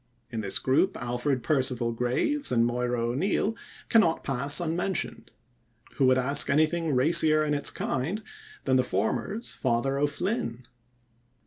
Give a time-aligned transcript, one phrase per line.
[0.31, 3.55] In this group Alfred Perceval Graves and Moira O'Neill
[3.87, 5.29] cannot pass unmentioned.
[5.97, 8.23] Who would ask anything racier in its kind
[8.63, 10.65] than the former's "Father O'Flynn"?